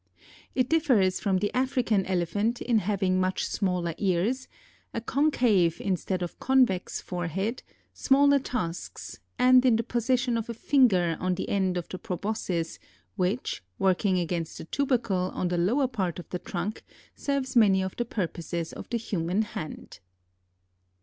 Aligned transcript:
It 0.55 0.67
differs 0.67 1.19
from 1.19 1.37
the 1.37 1.53
African 1.55 2.07
Elephant 2.07 2.59
in 2.59 2.79
having 2.79 3.19
much 3.19 3.45
smaller 3.45 3.93
ears, 3.99 4.47
a 4.95 4.99
concave 4.99 5.79
instead 5.79 6.23
of 6.23 6.39
convex 6.39 6.99
forehead, 6.99 7.61
smaller 7.93 8.39
tusks, 8.39 9.19
and 9.37 9.63
in 9.63 9.75
the 9.75 9.83
possession 9.83 10.37
of 10.39 10.49
a 10.49 10.55
finger 10.55 11.17
on 11.19 11.35
the 11.35 11.47
end 11.49 11.77
of 11.77 11.87
the 11.87 11.99
proboscis 11.99 12.79
which, 13.15 13.63
working 13.77 14.17
against 14.17 14.59
a 14.59 14.65
tubercle 14.65 15.29
on 15.35 15.49
the 15.49 15.57
lower 15.59 15.87
part 15.87 16.17
of 16.17 16.27
the 16.29 16.39
trunk, 16.39 16.83
serves 17.13 17.55
many 17.55 17.83
of 17.83 17.95
the 17.97 18.03
purposes 18.05 18.73
of 18.73 18.89
the 18.89 18.97
human 18.97 19.43
hand. 19.43 19.99